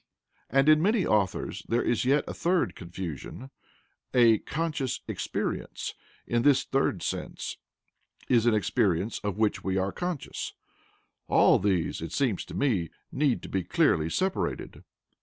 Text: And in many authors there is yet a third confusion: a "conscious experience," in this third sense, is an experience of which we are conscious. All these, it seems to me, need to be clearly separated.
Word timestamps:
And 0.49 0.67
in 0.67 0.81
many 0.81 1.05
authors 1.05 1.61
there 1.69 1.83
is 1.83 2.05
yet 2.05 2.23
a 2.27 2.33
third 2.33 2.73
confusion: 2.75 3.51
a 4.15 4.39
"conscious 4.39 5.01
experience," 5.07 5.93
in 6.25 6.41
this 6.41 6.63
third 6.63 7.03
sense, 7.03 7.57
is 8.27 8.47
an 8.47 8.55
experience 8.55 9.19
of 9.19 9.37
which 9.37 9.63
we 9.63 9.77
are 9.77 9.91
conscious. 9.91 10.53
All 11.27 11.59
these, 11.59 12.01
it 12.01 12.13
seems 12.13 12.43
to 12.45 12.55
me, 12.55 12.89
need 13.11 13.43
to 13.43 13.47
be 13.49 13.63
clearly 13.63 14.09
separated. 14.09 14.83